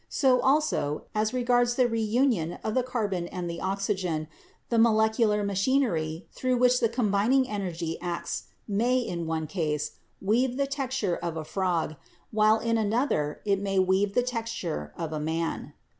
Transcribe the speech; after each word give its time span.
So 0.09 0.39
also, 0.41 1.03
as 1.13 1.31
regards 1.31 1.75
the 1.75 1.87
reunion 1.87 2.53
of 2.63 2.73
the 2.73 2.81
carbon 2.81 3.27
and 3.27 3.47
the 3.47 3.61
oxygen, 3.61 4.27
the 4.69 4.79
molecular 4.79 5.43
machinery 5.43 6.25
through 6.31 6.57
which 6.57 6.79
the 6.79 6.89
combining 6.89 7.47
energy 7.47 7.99
acts 8.01 8.45
may, 8.67 8.97
in 8.97 9.27
one 9.27 9.45
case, 9.45 9.97
weave 10.19 10.57
the 10.57 10.65
texture 10.65 11.17
of 11.17 11.37
a 11.37 11.45
frog, 11.45 11.97
while 12.31 12.57
in 12.57 12.79
another 12.79 13.41
it 13.45 13.59
may 13.61 13.77
weave 13.77 14.15
the 14.15 14.23
texture 14.23 14.91
of 14.97 15.13
a 15.13 15.19
man. 15.19 15.73